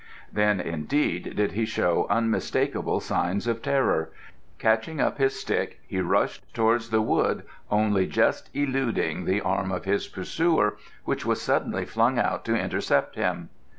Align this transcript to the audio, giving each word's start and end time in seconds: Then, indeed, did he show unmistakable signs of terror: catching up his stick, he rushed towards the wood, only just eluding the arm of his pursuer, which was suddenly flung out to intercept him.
Then, 0.33 0.59
indeed, 0.59 1.35
did 1.35 1.51
he 1.51 1.63
show 1.63 2.07
unmistakable 2.09 2.99
signs 3.01 3.45
of 3.45 3.61
terror: 3.61 4.09
catching 4.57 4.99
up 4.99 5.19
his 5.19 5.39
stick, 5.39 5.79
he 5.85 6.01
rushed 6.01 6.51
towards 6.55 6.89
the 6.89 7.03
wood, 7.03 7.43
only 7.69 8.07
just 8.07 8.49
eluding 8.55 9.25
the 9.25 9.41
arm 9.41 9.71
of 9.71 9.85
his 9.85 10.07
pursuer, 10.07 10.75
which 11.05 11.23
was 11.23 11.39
suddenly 11.39 11.85
flung 11.85 12.17
out 12.17 12.43
to 12.45 12.55
intercept 12.55 13.13
him. 13.13 13.49